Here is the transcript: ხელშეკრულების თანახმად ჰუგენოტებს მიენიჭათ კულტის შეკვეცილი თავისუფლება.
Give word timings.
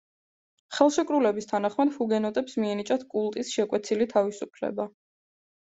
ხელშეკრულების 0.77 1.49
თანახმად 1.51 1.93
ჰუგენოტებს 1.97 2.57
მიენიჭათ 2.63 3.05
კულტის 3.15 3.55
შეკვეცილი 3.59 4.09
თავისუფლება. 4.15 4.91